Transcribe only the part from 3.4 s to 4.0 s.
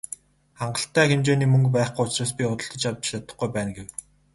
байна" гэв.